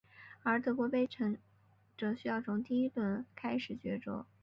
[0.41, 1.07] 而德国杯
[1.95, 4.25] 则需要从第一轮开始角逐。